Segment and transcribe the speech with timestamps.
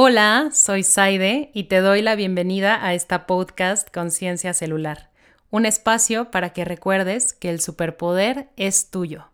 [0.00, 5.10] Hola, soy Saide y te doy la bienvenida a esta podcast Conciencia Celular,
[5.50, 9.32] un espacio para que recuerdes que el superpoder es tuyo.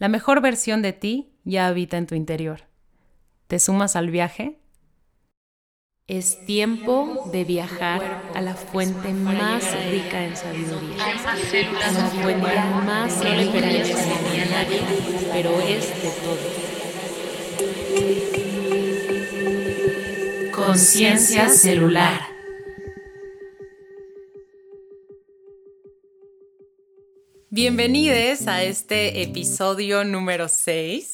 [0.00, 2.62] La mejor versión de ti ya habita en tu interior.
[3.46, 4.58] ¿Te sumas al viaje?
[6.08, 8.02] Es tiempo de viajar
[8.34, 14.66] a la fuente más rica en sabiduría, a la fuente más rica en sabiduría,
[15.32, 16.80] pero es de todo.
[20.70, 22.20] Conciencia celular.
[27.48, 31.10] Bienvenidos a este episodio número 6.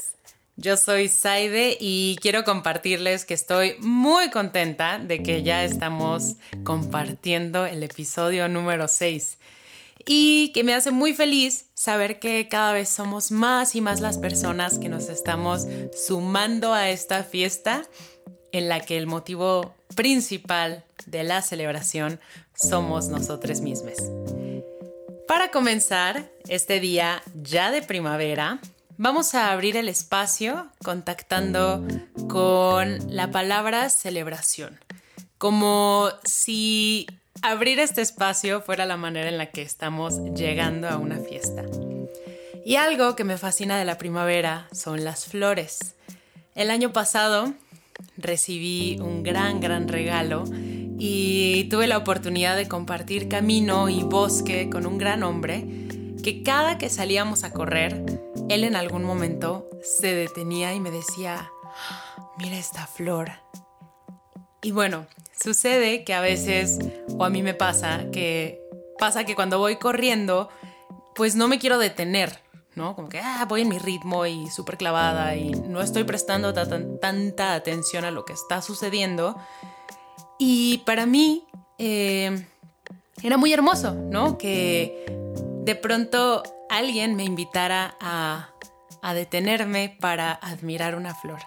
[0.56, 7.64] Yo soy Saide y quiero compartirles que estoy muy contenta de que ya estamos compartiendo
[7.64, 9.38] el episodio número 6
[10.05, 14.19] y que me hace muy feliz saber que cada vez somos más y más las
[14.19, 17.88] personas que nos estamos sumando a esta fiesta
[18.52, 22.20] en la que el motivo principal de la celebración
[22.55, 23.94] somos nosotros mismos.
[25.28, 28.61] Para comenzar este día ya de primavera,
[28.97, 31.86] vamos a abrir el espacio contactando
[32.28, 34.78] con la palabra celebración,
[35.38, 37.06] como si
[37.42, 41.64] abrir este espacio fuera la manera en la que estamos llegando a una fiesta.
[42.64, 45.94] Y algo que me fascina de la primavera son las flores.
[46.55, 47.55] El año pasado
[48.16, 50.44] recibí un gran, gran regalo
[50.98, 55.86] y tuve la oportunidad de compartir camino y bosque con un gran hombre
[56.22, 58.05] que cada que salíamos a correr,
[58.48, 61.53] él en algún momento se detenía y me decía,
[62.38, 63.30] mira esta flor.
[64.60, 65.06] Y bueno,
[65.41, 66.78] sucede que a veces,
[67.16, 68.60] o a mí me pasa, que
[68.98, 70.48] pasa que cuando voy corriendo,
[71.14, 72.41] pues no me quiero detener,
[72.77, 72.94] ¿no?
[72.94, 77.55] Como que ah, voy en mi ritmo y súper clavada y no estoy prestando tanta
[77.55, 79.36] atención a lo que está sucediendo.
[80.38, 81.44] Y para mí
[81.78, 82.47] eh,
[83.22, 84.36] era muy hermoso, ¿no?
[84.36, 85.06] Que
[85.65, 88.50] de pronto alguien me invitara a,
[89.15, 91.38] detenerme para admirar una flor.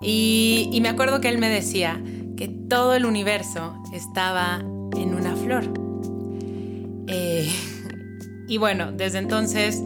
[0.00, 2.02] Y, me acuerdo que él me decía
[2.38, 4.60] que todo el universo estaba
[4.96, 5.64] en una flor.
[7.06, 7.52] Eh,
[8.48, 9.82] y bueno, desde entonces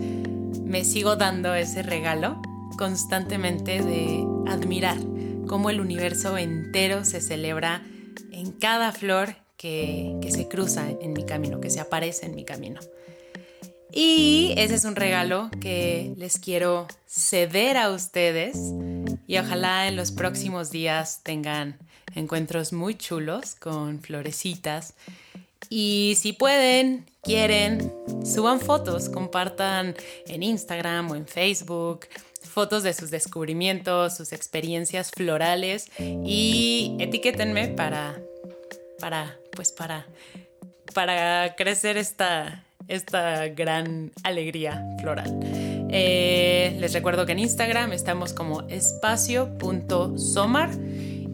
[0.69, 2.41] me sigo dando ese regalo
[2.77, 4.99] constantemente de admirar
[5.47, 7.83] cómo el universo entero se celebra
[8.31, 12.81] en cada flor que, se cruza en mi camino, que se aparece en mi camino.
[13.91, 18.59] Y ese es un regalo que les quiero ceder a ustedes
[19.27, 21.79] y ojalá en los próximos días tengan
[22.15, 24.95] encuentros muy chulos con florecitas
[25.71, 27.93] y si pueden, quieren,
[28.25, 29.95] suban fotos, compartan
[30.29, 32.07] en Instagram o en Facebook
[32.41, 38.19] fotos de sus descubrimientos, sus experiencias florales y etiquétenme para,
[38.99, 40.07] para, pues para,
[40.95, 45.39] para crecer esta, esta gran alegría floral.
[45.91, 50.71] Eh, les recuerdo que en Instagram estamos como espacio.somar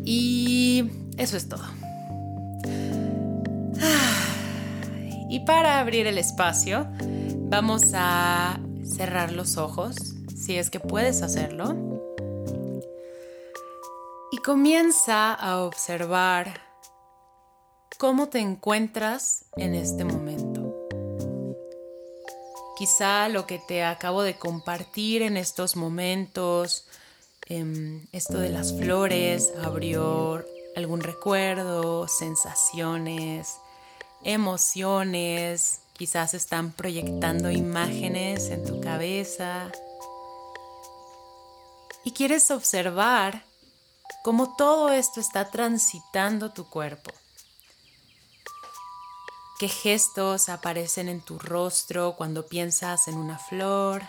[0.05, 1.84] y eso es todo.
[5.35, 6.87] Y para abrir el espacio,
[7.49, 9.97] vamos a cerrar los ojos,
[10.33, 11.75] si es que puedes hacerlo.
[14.31, 16.61] Y comienza a observar
[17.99, 20.87] cómo te encuentras en este momento.
[22.79, 26.87] Quizá lo que te acabo de compartir en estos momentos,
[27.49, 30.45] em, esto de las flores, abrió
[30.77, 33.59] algún recuerdo, sensaciones,
[34.25, 39.71] emociones, quizás están proyectando imágenes en tu cabeza.
[42.05, 43.45] Y quieres observar
[44.23, 47.13] cómo todo esto está transitando tu cuerpo.
[49.59, 54.03] ¿Qué gestos aparecen en tu rostro cuando piensas en una flor?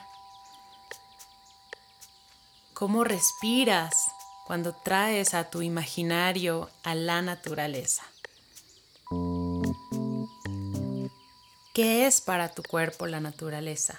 [2.73, 3.93] ¿Cómo respiras
[4.47, 8.03] cuando traes a tu imaginario a la naturaleza?
[11.75, 13.97] ¿Qué es para tu cuerpo la naturaleza?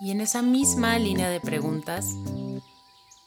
[0.00, 2.06] Y en esa misma línea de preguntas,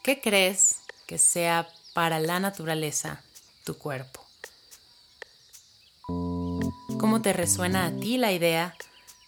[0.03, 3.21] ¿qué crees que sea para la naturaleza
[3.65, 4.25] tu cuerpo?
[6.97, 8.73] ¿Cómo te resuena a ti la idea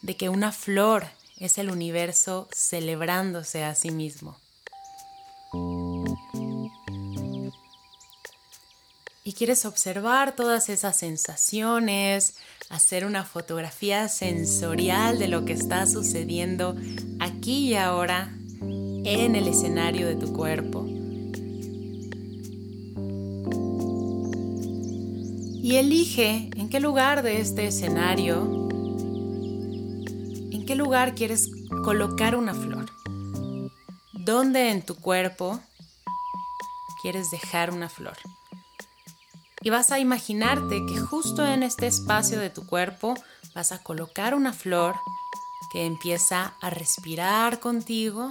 [0.01, 1.05] de que una flor
[1.35, 4.37] es el universo celebrándose a sí mismo?
[9.29, 12.33] y quieres observar todas esas sensaciones,
[12.67, 16.75] hacer una fotografía sensorial de lo que está sucediendo
[17.19, 20.83] aquí y ahora en el escenario de tu cuerpo.
[25.61, 28.67] Y elige en qué lugar de este escenario,
[30.51, 31.51] en qué lugar quieres
[31.83, 32.87] colocar una flor.
[34.25, 35.59] ¿Dónde en tu cuerpo
[37.03, 38.17] quieres dejar una flor?
[39.61, 43.15] Y vas a imaginarte que justo en este espacio de tu cuerpo
[43.53, 44.95] vas a colocar una flor
[45.71, 48.29] que empieza a respirar contigo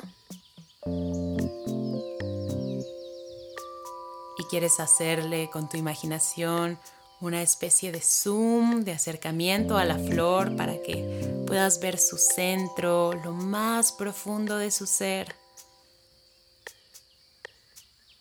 [4.38, 6.78] y quieres hacerle con tu imaginación
[7.20, 13.12] una especie de zoom, de acercamiento a la flor para que puedas ver su centro,
[13.24, 15.34] lo más profundo de su ser.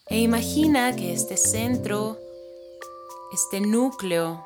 [0.08, 2.18] E imagina que este centro,
[3.32, 4.46] este núcleo,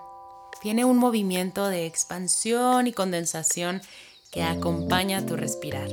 [0.62, 3.82] tiene un movimiento de expansión y condensación
[4.32, 5.90] que acompaña tu respirar.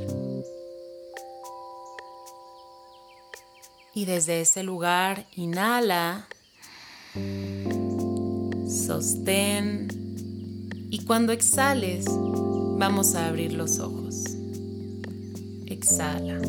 [3.93, 6.27] Y desde ese lugar inhala,
[8.67, 9.87] sostén
[10.91, 12.05] y cuando exhales
[12.77, 14.23] vamos a abrir los ojos.
[15.65, 16.39] Exhala.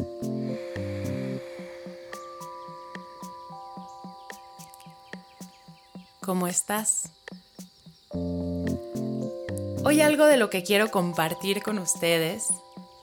[6.30, 7.10] ¿Cómo estás?
[9.84, 12.44] Hoy algo de lo que quiero compartir con ustedes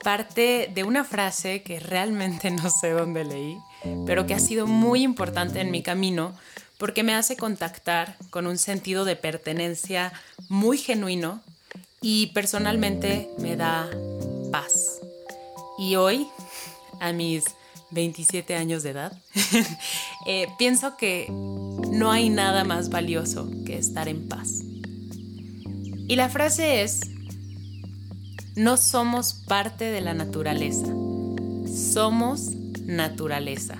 [0.02, 3.58] parte de una frase que realmente no sé dónde leí,
[4.06, 6.32] pero que ha sido muy importante en mi camino
[6.78, 10.10] porque me hace contactar con un sentido de pertenencia
[10.48, 11.42] muy genuino
[12.00, 13.90] y personalmente me da
[14.50, 15.00] paz.
[15.78, 16.28] Y hoy,
[16.98, 17.44] a mis
[17.90, 19.12] 27 años de edad,
[20.26, 21.26] eh, pienso que
[21.98, 24.62] no hay nada más valioso que estar en paz.
[26.06, 27.00] Y la frase es,
[28.54, 30.86] no somos parte de la naturaleza,
[31.66, 32.52] somos
[32.84, 33.78] naturaleza.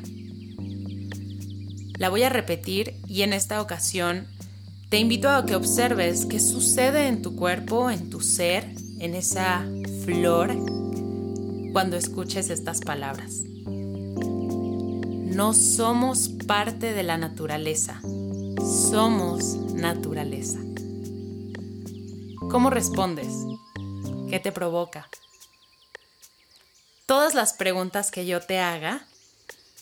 [1.96, 4.26] La voy a repetir y en esta ocasión
[4.88, 8.64] te invito a que observes qué sucede en tu cuerpo, en tu ser,
[8.98, 9.64] en esa
[10.04, 10.56] flor,
[11.72, 13.47] cuando escuches estas palabras.
[15.30, 18.00] No somos parte de la naturaleza,
[18.90, 20.58] somos naturaleza.
[22.50, 23.28] ¿Cómo respondes?
[24.28, 25.08] ¿Qué te provoca?
[27.06, 29.06] Todas las preguntas que yo te haga,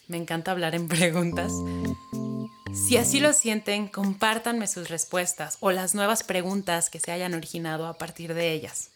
[0.09, 1.53] me encanta hablar en preguntas,
[2.75, 7.87] si así lo sienten, compártanme sus respuestas o las nuevas preguntas que se hayan originado
[7.87, 8.91] a partir de ellas.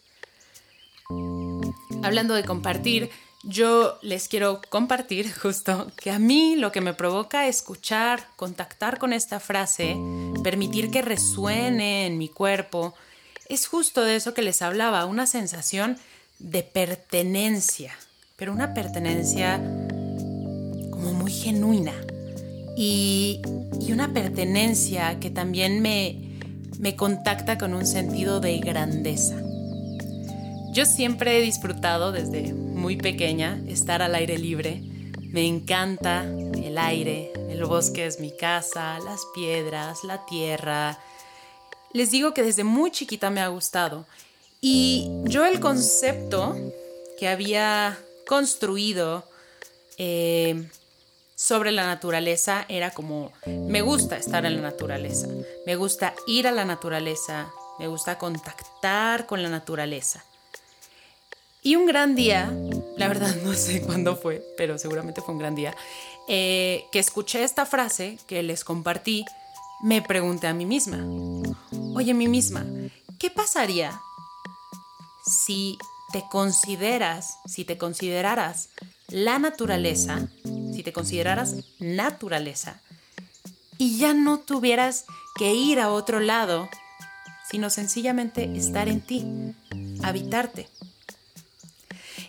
[2.03, 3.09] Hablando de compartir,
[3.43, 9.13] yo les quiero compartir justo que a mí lo que me provoca escuchar, contactar con
[9.13, 9.97] esta frase,
[10.43, 12.93] permitir que resuene en mi cuerpo,
[13.49, 15.97] es justo de eso que les hablaba, una sensación
[16.39, 17.93] de pertenencia,
[18.37, 19.57] pero una pertenencia
[20.89, 21.93] como muy genuina
[22.77, 23.41] y,
[23.91, 26.39] una pertenencia que también me,
[26.79, 29.35] me contacta con un sentido de grandeza.
[30.71, 34.81] Yo siempre he disfrutado desde muy pequeña estar al aire libre.
[35.21, 40.97] Me encanta el aire, el bosque es mi casa, las piedras, la tierra,
[41.93, 44.05] les digo que desde muy chiquita me ha gustado.
[44.61, 46.55] Y yo el concepto
[47.19, 47.97] que había
[48.27, 49.25] construido
[49.97, 50.69] eh,
[51.35, 55.27] sobre la naturaleza era como, me gusta estar en la naturaleza,
[55.65, 60.23] me gusta ir a la naturaleza, me gusta contactar con la naturaleza.
[61.63, 62.51] Y un gran día,
[62.97, 65.75] la verdad no sé cuándo fue, pero seguramente fue un gran día,
[66.27, 69.25] eh, que escuché esta frase que les compartí
[69.81, 70.99] me pregunté a mí misma,
[71.95, 72.65] oye, mí misma,
[73.17, 73.99] ¿qué pasaría
[75.25, 75.77] si
[76.11, 78.69] te consideras, si te consideraras
[79.07, 80.29] la naturaleza,
[80.73, 82.81] si te consideraras naturaleza
[83.77, 86.69] y ya no tuvieras que ir a otro lado,
[87.49, 89.25] sino sencillamente estar en ti,
[90.03, 90.69] habitarte?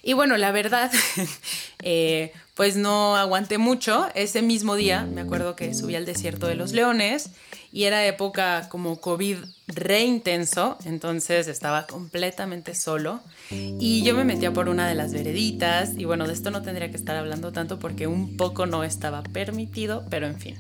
[0.03, 0.91] Y bueno, la verdad,
[1.83, 4.09] eh, pues no aguanté mucho.
[4.15, 7.31] Ese mismo día, me acuerdo que subí al desierto de los leones
[7.73, 14.53] y era época como COVID re intenso, entonces estaba completamente solo y yo me metía
[14.53, 17.79] por una de las vereditas y bueno, de esto no tendría que estar hablando tanto
[17.79, 20.57] porque un poco no estaba permitido, pero en fin.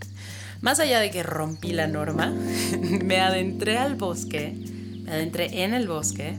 [0.63, 2.33] Más allá de que rompí la norma,
[3.05, 4.55] me adentré al bosque,
[5.03, 6.39] me adentré en el bosque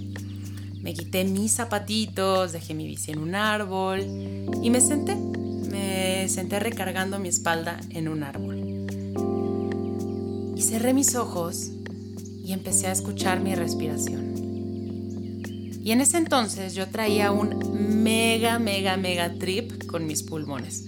[0.84, 4.02] me quité mis zapatitos, dejé mi bici en un árbol
[4.62, 5.16] y me senté.
[5.16, 8.58] Me senté recargando mi espalda en un árbol.
[10.58, 11.72] Y cerré mis ojos
[12.44, 14.34] y empecé a escuchar mi respiración.
[15.82, 20.84] Y en ese entonces yo traía un mega, mega, mega trip con mis pulmones.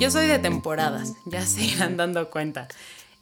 [0.00, 2.68] Yo soy de temporadas, ya se irán dando cuenta.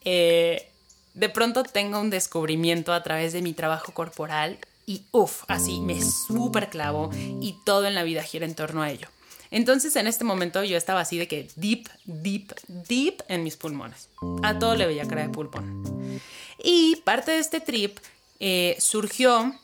[0.04, 0.68] Eh,
[1.14, 6.00] de pronto tengo un descubrimiento a través de mi trabajo corporal y uff, así me
[6.02, 9.08] súper clavo y todo en la vida gira en torno a ello.
[9.50, 14.08] Entonces en este momento yo estaba así de que deep, deep, deep en mis pulmones.
[14.42, 16.20] A todo le veía cara de pulmón.
[16.62, 17.98] Y parte de este trip
[18.40, 19.54] eh, surgió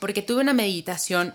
[0.00, 1.34] porque tuve una meditación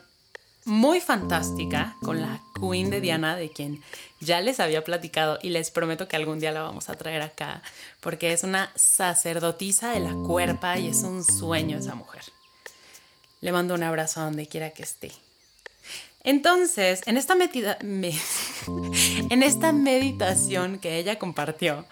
[0.66, 3.82] muy fantástica con la Queen de Diana, de quien
[4.20, 7.64] ya les había platicado y les prometo que algún día la vamos a traer acá,
[8.00, 12.22] porque es una sacerdotisa de la cuerpa y es un sueño esa mujer.
[13.42, 15.12] Le mando un abrazo a donde quiera que esté.
[16.24, 21.86] Entonces, en esta, en esta meditación que ella compartió,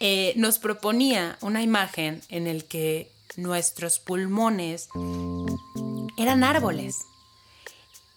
[0.00, 4.88] eh, nos proponía una imagen en el que nuestros pulmones
[6.16, 6.96] eran árboles.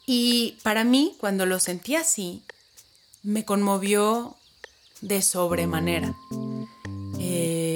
[0.05, 2.41] Y para mí, cuando lo sentí así,
[3.24, 4.36] me conmovió
[5.01, 6.15] de sobremanera.
[7.19, 7.68] Eh,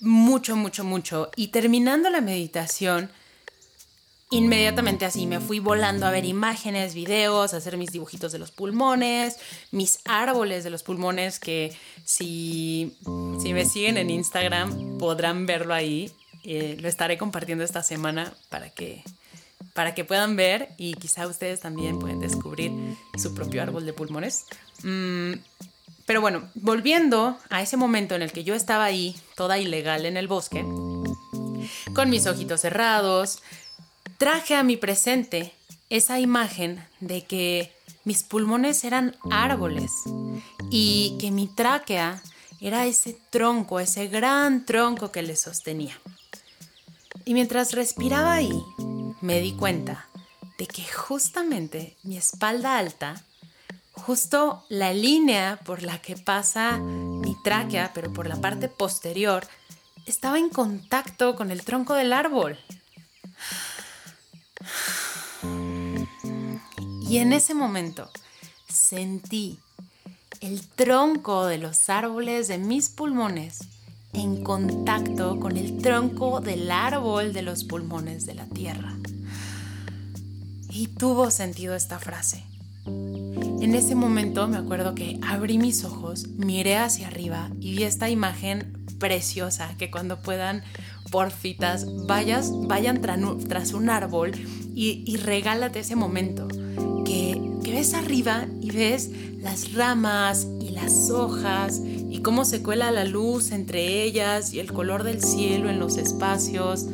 [0.00, 1.30] mucho, mucho, mucho.
[1.36, 3.10] Y terminando la meditación,
[4.30, 8.50] inmediatamente así me fui volando a ver imágenes, videos, a hacer mis dibujitos de los
[8.50, 9.38] pulmones,
[9.72, 12.96] mis árboles de los pulmones que si,
[13.40, 16.10] si me siguen en Instagram podrán verlo ahí.
[16.42, 19.02] Eh, lo estaré compartiendo esta semana para que,
[19.74, 22.72] para que puedan ver y quizá ustedes también pueden descubrir
[23.18, 24.46] su propio árbol de pulmones.
[24.82, 25.32] Mm,
[26.10, 30.16] pero bueno, volviendo a ese momento en el que yo estaba ahí, toda ilegal en
[30.16, 30.64] el bosque,
[31.94, 33.44] con mis ojitos cerrados,
[34.18, 35.52] traje a mi presente
[35.88, 39.92] esa imagen de que mis pulmones eran árboles
[40.68, 42.20] y que mi tráquea
[42.60, 45.96] era ese tronco, ese gran tronco que le sostenía.
[47.24, 48.60] Y mientras respiraba ahí,
[49.20, 50.08] me di cuenta
[50.58, 53.22] de que justamente mi espalda alta,
[54.00, 59.46] justo la línea por la que pasa mi tráquea, pero por la parte posterior,
[60.06, 62.58] estaba en contacto con el tronco del árbol.
[67.08, 68.10] Y en ese momento
[68.68, 69.58] sentí
[70.40, 73.58] el tronco de los árboles de mis pulmones
[74.12, 78.96] en contacto con el tronco del árbol de los pulmones de la tierra.
[80.68, 82.44] Y tuvo sentido esta frase.
[83.60, 88.08] En ese momento me acuerdo que abrí mis ojos, miré hacia arriba y vi esta
[88.08, 90.62] imagen preciosa que cuando puedan,
[91.10, 94.32] porfitas, vayas, vayan tras un árbol
[94.74, 96.48] y, y regálate ese momento
[97.04, 97.40] que,
[97.70, 103.52] ves arriba y ves las ramas y las hojas y cómo se cuela la luz
[103.52, 106.86] entre ellas y el color del cielo en los espacios.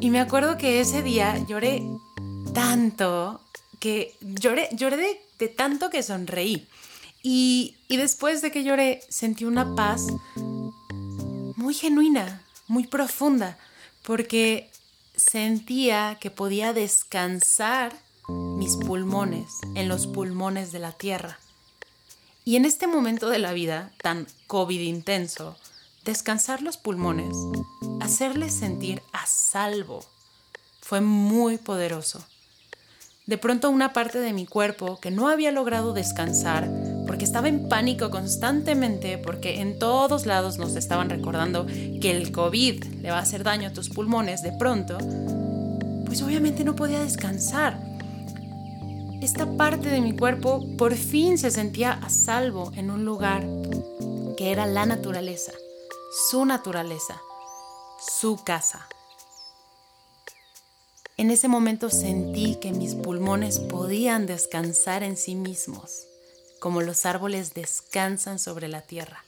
[0.00, 1.82] Y me acuerdo que ese día lloré
[2.54, 3.40] tanto
[3.80, 6.66] que lloré, lloré de, tanto que sonreí.
[7.22, 10.06] Y, y, después de que lloré sentí una paz
[11.56, 13.58] muy genuina, muy profunda,
[14.02, 14.70] porque
[15.16, 17.96] sentía que podía descansar
[18.28, 21.38] mis pulmones en los pulmones de la tierra.
[22.44, 25.56] Y en este momento de la vida tan COVID intenso,
[26.04, 27.36] descansar los pulmones,
[28.00, 30.04] hacerles sentir a salvo,
[30.80, 32.24] fue muy poderoso.
[33.26, 36.70] De pronto una parte de mi cuerpo que no había logrado descansar
[37.06, 42.84] porque estaba en pánico constantemente porque en todos lados nos estaban recordando que el COVID
[43.02, 44.98] le va a hacer daño a tus pulmones de pronto,
[46.06, 47.78] pues obviamente no podía descansar
[49.20, 53.44] esta parte de mi cuerpo por fin se sentía a salvo en un lugar
[54.36, 55.52] que era la naturaleza,
[56.30, 57.20] su naturaleza,
[57.98, 58.86] su casa.
[61.16, 66.06] En ese momento sentí que mis pulmones podían descansar en sí mismos,
[66.60, 69.24] como los árboles descansan sobre la tierra.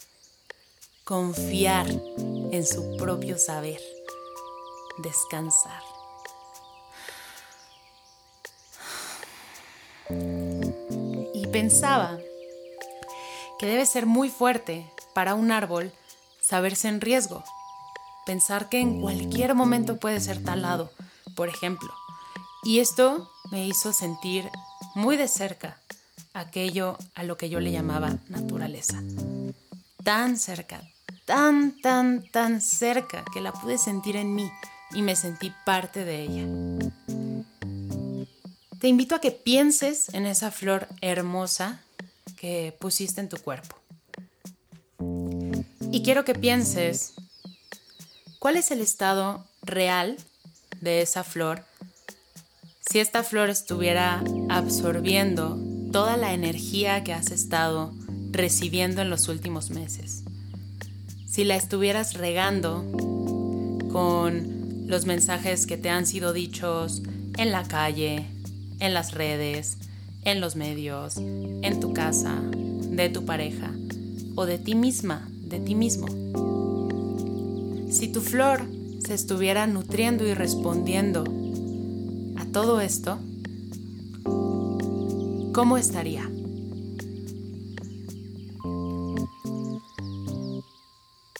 [1.04, 3.80] Confiar en su propio saber.
[4.99, 5.83] Descansar.
[11.52, 12.18] pensaba
[13.59, 15.92] que debe ser muy fuerte para un árbol
[16.40, 17.42] saberse en riesgo,
[18.26, 20.90] pensar que en cualquier momento puede ser talado,
[21.38, 21.88] por ejemplo.
[22.64, 24.50] Y esto me hizo sentir
[24.95, 25.78] muy de cerca
[26.35, 29.00] aquello a lo que yo le llamaba naturaleza.
[30.04, 30.83] Tan cerca,
[31.25, 34.50] tan, tan, tan cerca que la pude sentir en mí
[34.90, 36.45] y me sentí parte de ella
[38.78, 41.83] te invito a que pienses en esa flor hermosa
[42.37, 43.76] que pusiste en tu cuerpo.
[45.90, 47.14] Y quiero que pienses
[48.38, 50.16] cuál es el estado real
[50.80, 51.64] de esa flor
[52.90, 55.58] si esta flor estuviera absorbiendo
[55.92, 57.92] toda la energía que has estado
[58.30, 60.25] recibiendo en los últimos meses.
[61.26, 62.85] si la estuvieras regando
[63.92, 67.02] con los mensajes que te han sido dichos
[67.37, 68.26] en la calle,
[68.80, 69.76] en las redes,
[70.25, 73.70] en los medios, en tu casa, de tu pareja
[74.35, 76.06] o de ti misma, de ti mismo.
[77.90, 78.66] Si tu flor
[79.15, 81.25] estuviera nutriendo y respondiendo
[82.37, 83.19] a todo esto,
[85.53, 86.29] ¿cómo estaría?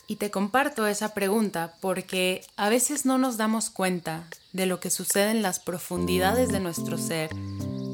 [0.07, 4.91] Y te comparto esa pregunta porque a veces no nos damos cuenta de lo que
[4.91, 7.31] sucede en las profundidades de nuestro ser,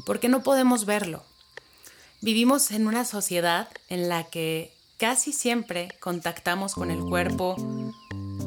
[0.05, 1.23] porque no podemos verlo.
[2.21, 7.55] Vivimos en una sociedad en la que casi siempre contactamos con el cuerpo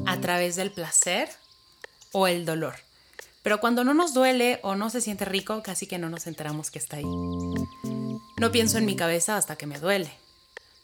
[0.09, 1.29] a través del placer
[2.11, 2.75] o el dolor.
[3.43, 6.71] Pero cuando no nos duele o no se siente rico, casi que no nos enteramos
[6.71, 7.05] que está ahí.
[7.05, 10.11] No pienso en mi cabeza hasta que me duele.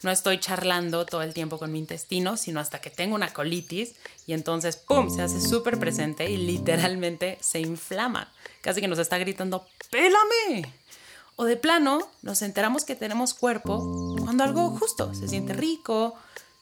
[0.04, 3.96] No estoy charlando todo el tiempo con mi intestino, sino hasta que tengo una colitis
[4.28, 8.32] y entonces, ¡pum!, se hace súper presente y literalmente se inflama.
[8.62, 10.72] Casi que nos está gritando, ¡pélame!
[11.36, 16.14] O de plano, nos enteramos que tenemos cuerpo cuando algo justo se siente rico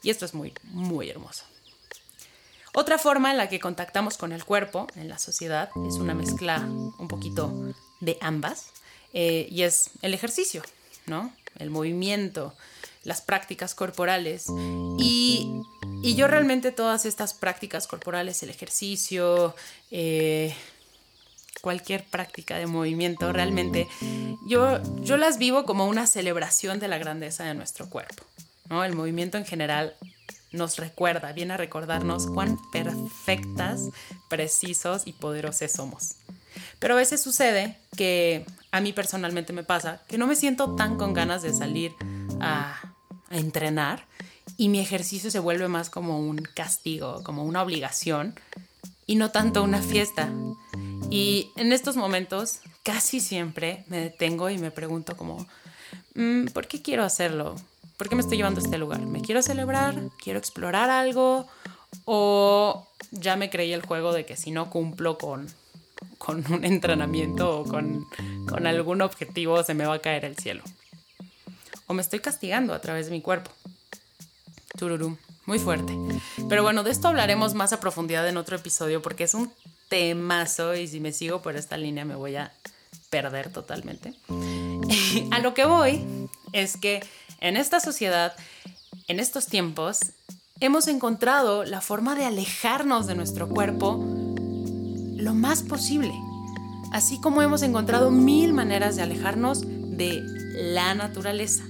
[0.02, 1.44] y esto es muy, muy hermoso.
[2.76, 6.60] Otra forma en la que contactamos con el cuerpo en la sociedad es una mezcla
[6.60, 7.54] un poquito
[8.00, 8.72] de ambas
[9.14, 10.64] eh, y es el ejercicio,
[11.06, 11.32] ¿no?
[11.60, 12.54] El movimiento,
[13.04, 14.48] las prácticas corporales.
[14.98, 15.52] Y,
[16.02, 19.56] yo realmente todas estas prácticas corporales, el ejercicio,
[19.92, 20.54] eh,
[21.62, 23.88] cualquier práctica de movimiento, realmente
[24.46, 28.24] yo, yo las vivo como una celebración de la grandeza de nuestro cuerpo.
[28.70, 28.84] ¿no?
[28.84, 29.96] El movimiento en general
[30.54, 33.90] nos recuerda, viene a recordarnos cuán perfectas,
[34.30, 36.16] precisos y poderosos somos.
[36.80, 40.98] Pero a veces sucede que a mí personalmente me pasa que no me siento tan
[40.98, 41.92] con ganas de salir
[42.40, 42.94] a
[43.32, 44.06] entrenar
[44.58, 48.36] y mi ejercicio se vuelve más como un castigo, como una obligación
[49.08, 50.30] y no tanto una fiesta.
[51.10, 55.48] Y en estos momentos casi siempre me detengo y me pregunto como,
[56.16, 57.56] mm, ¿por qué quiero hacerlo?
[58.04, 59.00] ¿Por qué me estoy llevando a este lugar?
[59.06, 59.96] ¿Me quiero celebrar?
[60.22, 61.48] ¿Quiero explorar algo?
[62.04, 65.48] ¿O ya me creí el juego de que si no cumplo con,
[66.18, 68.06] con un entrenamiento o con,
[68.46, 70.64] con algún objetivo se me va a caer el cielo?
[71.88, 73.52] o me estoy castigando a través de mi cuerpo.
[74.78, 75.98] Tururum, muy fuerte.
[76.50, 79.50] Pero bueno, de esto hablaremos más a profundidad en otro episodio porque es un
[79.88, 82.52] temazo y si me sigo por esta línea me voy a
[83.10, 84.14] perder totalmente.
[85.32, 86.06] a lo que voy
[86.52, 87.02] es que
[87.44, 88.34] en esta sociedad,
[89.10, 90.00] en estos tiempos,
[90.62, 94.00] hemos encontrado la forma de alejarnos de nuestro cuerpo
[95.18, 96.14] lo más posible.
[96.94, 100.22] Así como hemos encontrado mil maneras de alejarnos de
[100.56, 101.66] la naturaleza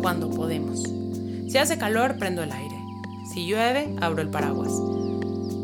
[0.00, 0.84] cuando podemos.
[1.50, 2.76] Si hace calor, prendo el aire.
[3.34, 4.72] Si llueve, abro el paraguas.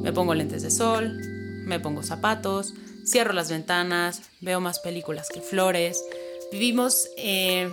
[0.02, 1.16] Me pongo lentes de sol,
[1.64, 2.74] me pongo zapatos,
[3.06, 6.04] cierro las ventanas, veo más películas que flores.
[6.50, 7.70] Vivimos eh,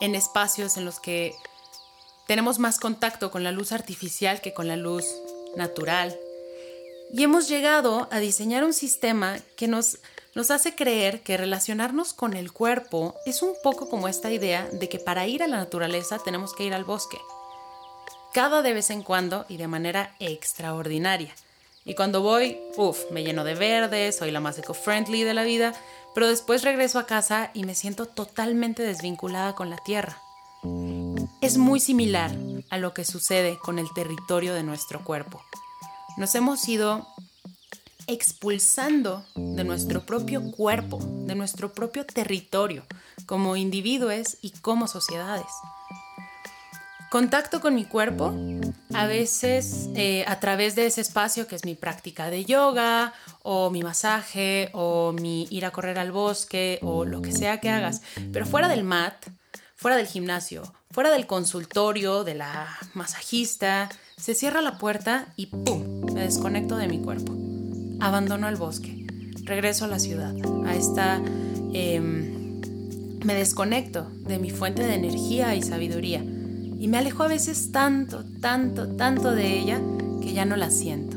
[0.00, 1.34] en espacios en los que
[2.26, 5.04] tenemos más contacto con la luz artificial que con la luz
[5.56, 6.16] natural.
[7.12, 9.98] Y hemos llegado a diseñar un sistema que nos
[10.50, 15.00] hace creer que relacionarnos con el cuerpo es un poco como esta idea de que
[15.00, 17.18] para ir a la naturaleza tenemos que ir al bosque.
[18.32, 21.34] Cada de vez en cuando y de manera extraordinaria.
[21.90, 25.74] Y cuando voy, uff, me lleno de verde, soy la más eco-friendly de la vida,
[26.14, 30.16] pero después regreso a casa y me siento totalmente desvinculada con la tierra.
[31.40, 32.30] Es muy similar
[32.70, 35.42] a lo que sucede con el territorio de nuestro cuerpo.
[36.16, 37.08] Nos hemos ido
[38.06, 42.84] expulsando de nuestro propio cuerpo, de nuestro propio territorio,
[43.26, 45.50] como individuos y como sociedades.
[47.10, 48.32] Contacto con mi cuerpo,
[48.94, 53.68] a veces eh, a través de ese espacio que es mi práctica de yoga o
[53.70, 58.02] mi masaje o mi ir a correr al bosque o lo que sea que hagas,
[58.32, 59.26] pero fuera del mat,
[59.74, 66.04] fuera del gimnasio, fuera del consultorio, de la masajista, se cierra la puerta y ¡pum!
[66.14, 67.36] me desconecto de mi cuerpo.
[67.98, 69.04] Abandono el bosque,
[69.42, 70.32] regreso a la ciudad,
[70.64, 71.20] a esta...
[71.72, 72.38] Em,
[73.24, 76.24] me desconecto de mi fuente de energía y sabiduría
[76.80, 79.80] y me alejo a veces tanto, tanto, tanto de ella
[80.20, 81.16] que ya no la siento,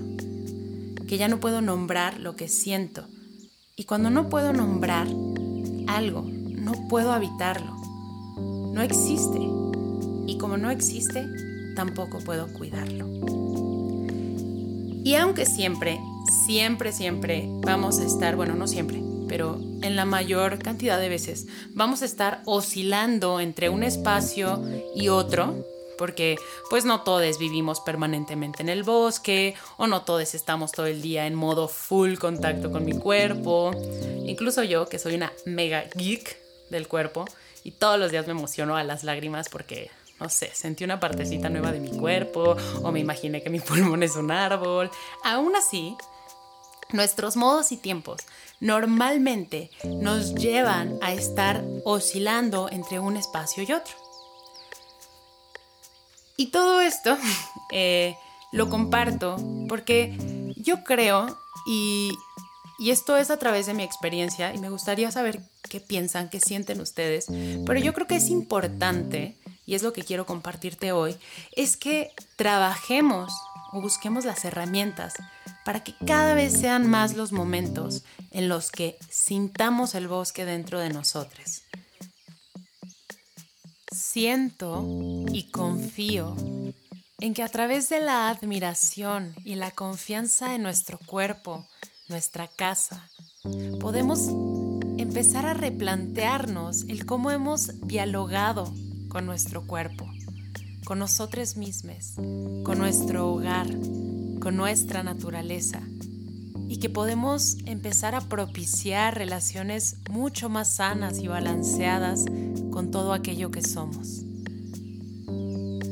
[1.07, 3.05] que ya no puedo nombrar lo que siento.
[3.75, 5.07] Y cuando no puedo nombrar
[5.87, 7.75] algo, no puedo habitarlo.
[8.73, 9.39] No existe.
[10.27, 11.25] Y como no existe,
[11.75, 13.07] tampoco puedo cuidarlo.
[15.03, 19.01] Y aunque siempre siempre, siempre vamos a estar, bueno, no siempre,
[19.33, 24.63] pero en la mayor cantidad de veces vamos a estar oscilando entre un espacio
[24.95, 25.65] y otro,
[25.97, 26.37] porque
[26.69, 31.25] pues no todos vivimos permanentemente en el bosque o no todos estamos todo el día
[31.25, 33.71] en modo full contacto con mi cuerpo.
[34.23, 36.37] Incluso yo, que soy una mega geek
[36.69, 37.25] del cuerpo
[37.63, 41.49] y todos los días me emociono a las lágrimas porque, no sé, sentí una partecita
[41.49, 44.91] nueva de mi cuerpo o me imaginé que mi pulmón es un árbol.
[45.23, 45.97] Aún así,
[46.93, 48.21] nuestros modos y tiempos
[48.59, 53.93] normalmente nos llevan a estar oscilando entre un espacio y otro.
[56.37, 57.17] Y todo esto
[57.71, 58.15] eh,
[58.51, 59.35] lo comparto
[59.67, 60.17] porque
[60.55, 62.13] yo creo, y,
[62.79, 66.39] y esto es a través de mi experiencia, y me gustaría saber qué piensan, qué
[66.39, 67.25] sienten ustedes,
[67.65, 71.17] pero yo creo que es importante, y es lo que quiero compartirte hoy,
[71.55, 73.33] es que trabajemos
[73.73, 75.15] o busquemos las herramientas
[75.65, 80.79] para que cada vez sean más los momentos en los que sintamos el bosque dentro
[80.79, 81.63] de nosotros.
[83.91, 84.85] Siento
[85.31, 86.35] y confío
[87.19, 91.65] en que a través de la admiración y la confianza en nuestro cuerpo,
[92.09, 93.09] nuestra casa,
[93.79, 94.27] podemos
[94.97, 98.71] empezar a replantearnos el cómo hemos dialogado
[99.09, 100.09] con nuestro cuerpo,
[100.85, 102.13] con nosotros mismos,
[102.63, 103.67] con nuestro hogar,
[104.39, 105.81] con nuestra naturaleza
[106.67, 112.25] y que podemos empezar a propiciar relaciones mucho más sanas y balanceadas
[112.71, 114.23] con todo aquello que somos.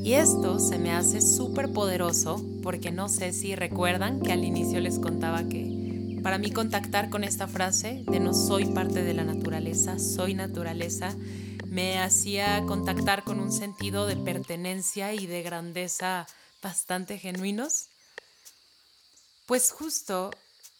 [0.03, 4.79] Y esto se me hace súper poderoso porque no sé si recuerdan que al inicio
[4.79, 5.70] les contaba que
[6.23, 11.15] para mí contactar con esta frase de no soy parte de la naturaleza, soy naturaleza,
[11.65, 16.27] me hacía contactar con un sentido de pertenencia y de grandeza
[16.61, 17.87] bastante genuinos.
[19.45, 20.31] Pues justo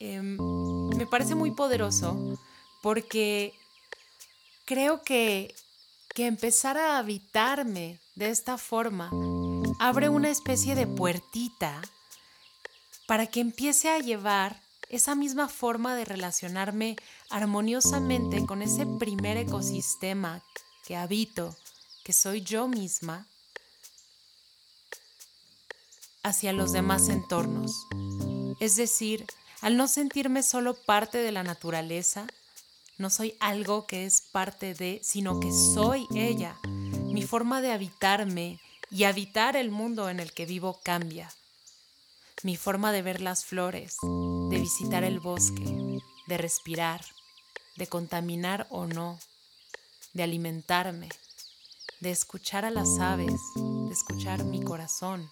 [0.04, 0.36] Em,
[0.98, 2.18] me parece muy poderoso
[2.82, 3.54] porque
[4.66, 5.54] creo que,
[6.16, 9.12] que empezar a habitarme de esta forma
[9.80, 11.80] abre una especie de puertita
[13.06, 14.60] para que empiece a llevar
[14.92, 16.98] esa misma forma de relacionarme
[17.30, 20.44] armoniosamente con ese primer ecosistema
[20.86, 21.56] que habito,
[22.04, 23.26] que soy yo misma,
[26.24, 27.88] hacia los demás entornos.
[28.60, 29.26] Es decir,
[29.62, 32.28] al no sentirme solo parte de la naturaleza,
[32.98, 36.58] no soy algo que es parte de, sino que soy ella.
[36.68, 41.32] Mi forma de habitarme y habitar el mundo en el que vivo cambia.
[42.44, 43.98] Mi forma de ver las flores,
[44.52, 47.00] de visitar el bosque, de respirar,
[47.78, 49.18] de contaminar o no,
[50.14, 51.08] de alimentarme,
[52.02, 55.32] de escuchar a las aves, de escuchar mi corazón,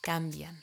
[0.00, 0.60] cambian.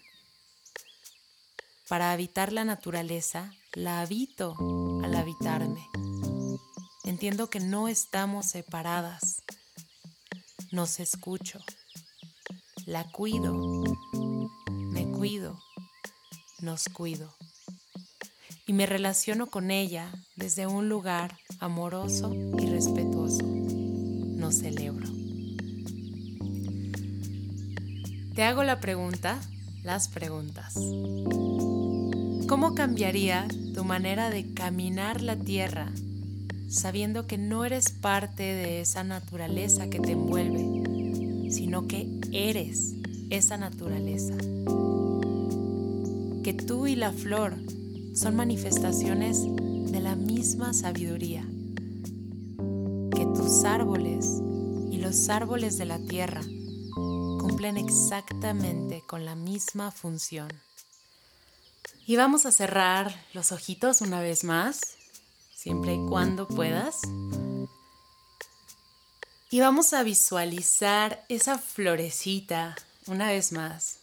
[1.88, 4.58] Para habitar la naturaleza, la habito
[5.02, 5.88] al habitarme.
[7.06, 9.42] Entiendo que no estamos separadas.
[10.72, 11.60] Nos escucho.
[12.86, 13.54] La cuido.
[14.68, 15.58] Me cuido.
[16.60, 17.34] Nos cuido.
[18.66, 23.44] Y me relaciono con ella desde un lugar amoroso y respetuoso.
[23.44, 25.08] Nos celebro.
[28.34, 29.40] Te hago la pregunta,
[29.84, 30.76] las preguntas.
[32.48, 35.92] ¿Cómo cambiaría tu manera de caminar la tierra
[36.70, 42.94] sabiendo que no eres parte de esa naturaleza que te envuelve, sino que eres
[43.30, 44.36] esa naturaleza?
[46.44, 47.56] Que tú y la flor
[48.14, 49.44] son manifestaciones
[49.92, 51.46] de la misma sabiduría.
[53.12, 54.42] Que tus árboles
[54.92, 56.42] y los árboles de la tierra
[57.40, 60.50] cumplen exactamente con la misma función.
[62.06, 64.80] Y vamos a cerrar los ojitos una vez más,
[65.56, 67.02] siempre y cuando puedas.
[69.50, 72.76] Y vamos a visualizar esa florecita
[73.08, 74.03] una vez más.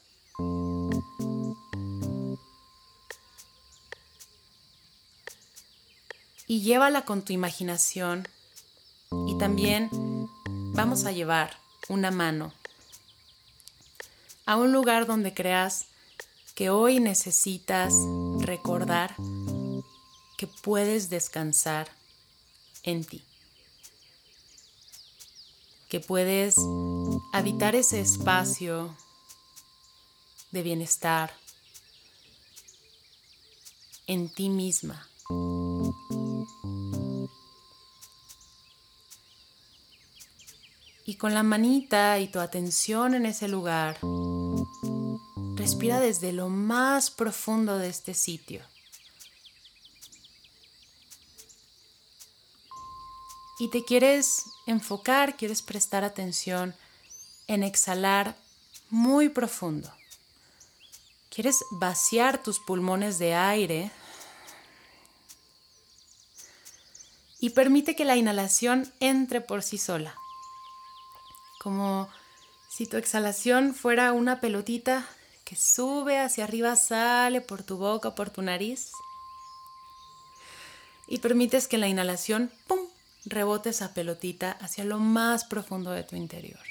[6.51, 8.27] Y llévala con tu imaginación.
[9.29, 9.89] Y también
[10.75, 11.57] vamos a llevar
[11.89, 12.53] una mano
[14.47, 15.87] a un lugar donde creas
[16.57, 17.95] que hoy necesitas
[18.41, 19.15] recordar
[20.37, 21.89] que puedes descansar
[22.83, 23.23] en ti,
[25.89, 26.57] que puedes
[27.33, 28.97] habitar ese espacio
[30.51, 31.33] de bienestar
[34.09, 35.10] en ti misma.
[41.11, 43.99] Y con la manita y tu atención en ese lugar,
[45.57, 48.63] Respira desde lo más profundo de este sitio.
[53.59, 56.77] Y te quieres enfocar, quieres prestar atención
[57.49, 58.37] en exhalar
[58.89, 59.93] muy profundo.
[61.29, 63.91] Quieres vaciar tus pulmones de aire
[67.41, 70.15] y permite que la inhalación entre por sí sola.
[71.61, 72.09] Como
[72.71, 75.07] si tu exhalación fuera una pelotita
[75.45, 78.91] que sube hacia arriba, sale por tu boca, por tu nariz.
[81.07, 82.79] Y permites que la inhalación, ¡pum!,
[83.27, 86.63] rebote esa pelotita hacia lo más profundo de tu interior.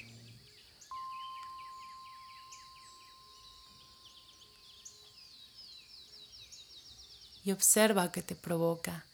[7.43, 9.05] Y observa qué te provoca.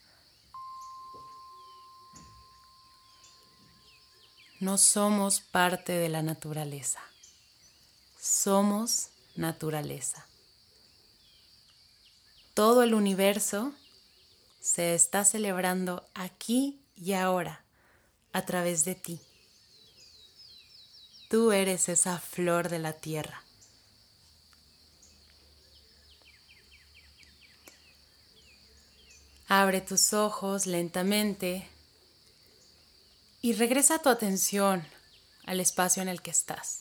[4.65, 6.99] No somos parte de la naturaleza.
[8.19, 10.25] Somos naturaleza.
[12.56, 13.73] Todo el universo
[14.60, 17.63] se está celebrando aquí y ahora
[18.34, 19.21] a través de ti.
[21.30, 23.43] Tú eres esa flor de la tierra.
[29.47, 31.69] Abre tus ojos lentamente
[33.45, 34.84] y regresa tu atención
[35.45, 36.79] al espacio en el que estás.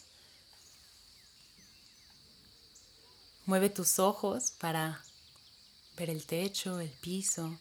[3.44, 5.02] Mueve tus ojos para
[5.98, 7.58] ver el techo, el piso,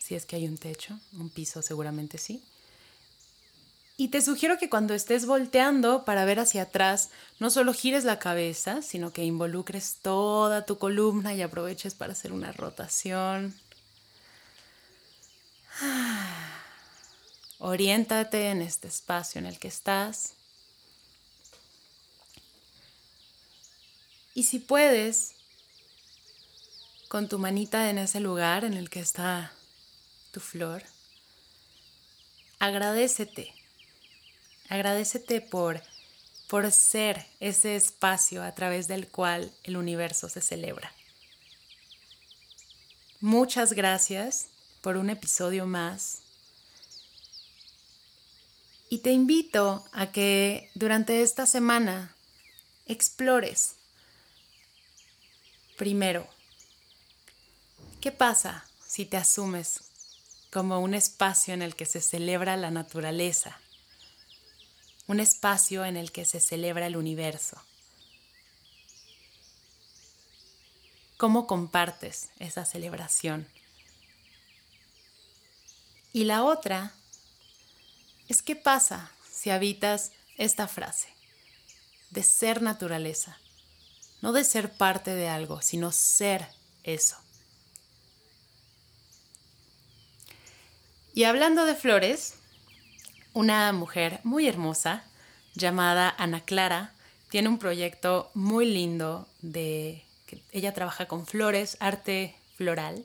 [0.00, 2.42] si es que hay un techo, un piso seguramente sí.
[3.96, 8.18] Y te sugiero que cuando estés volteando para ver hacia atrás, no solo gires la
[8.18, 13.54] cabeza, sino que involucres toda tu columna y aproveches para hacer una rotación.
[17.58, 20.34] Oriéntate en este espacio en el que estás.
[24.34, 25.34] Y si puedes,
[27.08, 29.52] con tu manita en ese lugar en el que está
[30.30, 30.84] tu flor,
[32.60, 33.52] agradecete.
[34.68, 35.82] Agradecete por,
[36.46, 40.92] por ser ese espacio a través del cual el universo se celebra.
[43.20, 44.46] Muchas gracias
[44.80, 46.27] por un episodio más.
[48.90, 52.14] Y te invito a que durante esta semana
[52.86, 53.78] explores
[55.78, 56.26] Primero,
[58.00, 59.84] ¿qué pasa si te asumes
[60.50, 63.60] como un espacio en el que se celebra la naturaleza?
[65.06, 67.62] Un espacio en el que se celebra el universo.
[71.16, 73.46] ¿Cómo compartes esa celebración?
[76.12, 76.92] Y la otra
[78.28, 81.08] es qué pasa si habitas esta frase
[82.10, 83.38] de ser naturaleza
[84.20, 86.46] no de ser parte de algo, sino ser
[86.82, 87.16] eso.
[91.14, 92.34] Y hablando de flores,
[93.32, 95.04] una mujer muy hermosa
[95.54, 96.92] llamada Ana Clara
[97.30, 103.04] tiene un proyecto muy lindo de que ella trabaja con flores, arte floral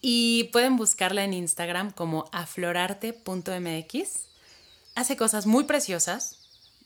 [0.00, 4.26] y pueden buscarla en Instagram como aflorarte.mx.
[4.96, 6.38] Hace cosas muy preciosas,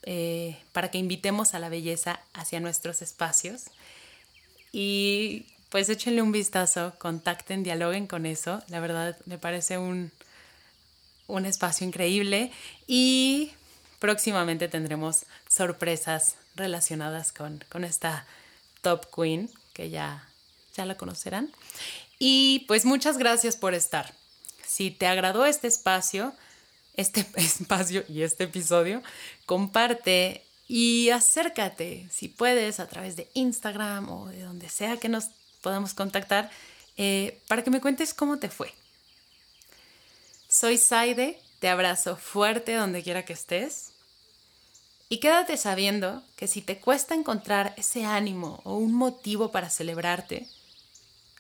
[0.03, 3.64] eh, para que invitemos a la belleza hacia nuestros espacios.
[4.73, 8.62] Y pues échenle un vistazo, contacten, dialoguen con eso.
[8.68, 10.11] La verdad me parece un,
[11.27, 12.51] un espacio increíble
[12.87, 13.53] y
[13.99, 18.27] próximamente tendremos sorpresas relacionadas con, con esta
[18.81, 20.27] Top Queen, que ya,
[20.75, 21.53] ya la conocerán.
[22.18, 24.14] Y pues muchas gracias por estar.
[24.66, 26.35] Si te agradó este espacio,
[26.94, 29.03] este espacio y este episodio,
[29.46, 35.26] comparte y acércate, si puedes, a través de Instagram o de donde sea que nos
[35.62, 36.50] podamos contactar,
[36.96, 38.72] eh, para que me cuentes cómo te fue.
[40.48, 43.92] Soy Saide, te abrazo fuerte donde quiera que estés.
[45.09, 50.46] Y quédate sabiendo que si te cuesta encontrar ese ánimo o un motivo para celebrarte,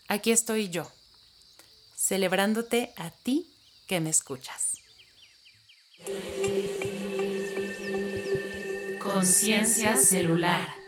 [0.08, 0.90] aquí estoy yo,
[1.96, 3.52] celebrándote a ti
[3.86, 4.69] que me escuchas.
[8.98, 10.79] Conciencia celular.